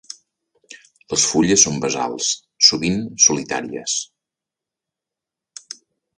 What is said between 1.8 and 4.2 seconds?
basals, sovint solitàries.